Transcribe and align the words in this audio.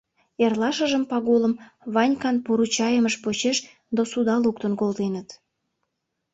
Эрлашыжым 0.43 1.03
Пагулым 1.11 1.53
Ванькан 1.93 2.37
поручайымыж 2.45 3.15
почеш 3.23 3.57
до 3.95 4.01
суда 4.11 4.35
луктын 4.43 4.73
колтеныт. 4.81 5.29